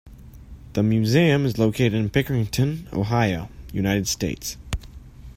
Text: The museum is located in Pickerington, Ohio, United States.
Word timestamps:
The 0.73 0.81
museum 0.81 1.45
is 1.45 1.59
located 1.59 1.93
in 1.93 2.09
Pickerington, 2.09 2.91
Ohio, 2.91 3.49
United 3.71 4.07
States. 4.07 4.57